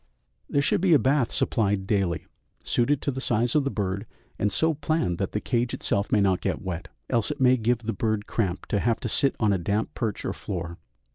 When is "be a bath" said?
0.81-1.31